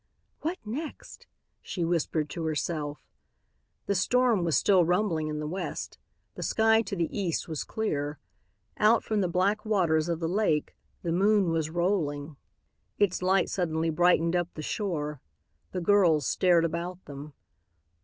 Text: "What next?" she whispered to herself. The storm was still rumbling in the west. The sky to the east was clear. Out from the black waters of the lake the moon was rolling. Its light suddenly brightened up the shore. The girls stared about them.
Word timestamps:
"What 0.39 0.57
next?" 0.65 1.27
she 1.61 1.85
whispered 1.85 2.27
to 2.31 2.45
herself. 2.45 3.05
The 3.85 3.93
storm 3.93 4.43
was 4.43 4.57
still 4.57 4.83
rumbling 4.83 5.27
in 5.27 5.39
the 5.39 5.45
west. 5.45 5.99
The 6.33 6.41
sky 6.41 6.81
to 6.81 6.95
the 6.95 7.15
east 7.15 7.47
was 7.47 7.63
clear. 7.63 8.17
Out 8.77 9.03
from 9.03 9.21
the 9.21 9.27
black 9.27 9.63
waters 9.63 10.09
of 10.09 10.19
the 10.19 10.27
lake 10.27 10.75
the 11.03 11.11
moon 11.11 11.51
was 11.51 11.69
rolling. 11.69 12.35
Its 12.97 13.21
light 13.21 13.47
suddenly 13.51 13.91
brightened 13.91 14.35
up 14.35 14.51
the 14.55 14.63
shore. 14.63 15.21
The 15.71 15.81
girls 15.81 16.25
stared 16.25 16.65
about 16.65 17.05
them. 17.05 17.33